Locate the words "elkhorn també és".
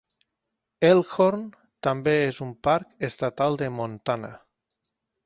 0.87-2.39